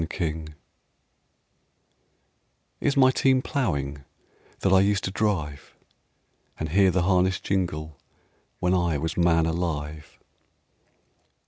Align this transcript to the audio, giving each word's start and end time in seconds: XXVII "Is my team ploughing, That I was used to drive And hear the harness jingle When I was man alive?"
XXVII 0.01 0.45
"Is 2.79 2.97
my 2.97 3.11
team 3.11 3.43
ploughing, 3.43 4.03
That 4.61 4.69
I 4.71 4.77
was 4.77 4.85
used 4.85 5.03
to 5.03 5.11
drive 5.11 5.75
And 6.59 6.69
hear 6.69 6.89
the 6.89 7.03
harness 7.03 7.39
jingle 7.39 7.99
When 8.59 8.73
I 8.73 8.97
was 8.97 9.15
man 9.15 9.45
alive?" 9.45 10.17